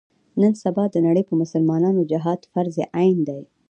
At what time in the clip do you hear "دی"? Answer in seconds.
3.27-3.41